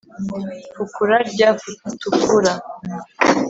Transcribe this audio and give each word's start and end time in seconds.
fukura 0.75 1.17
rya 1.31 1.49
futukura 1.79 2.51